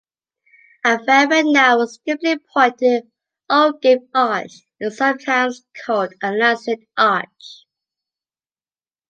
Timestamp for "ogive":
3.47-3.99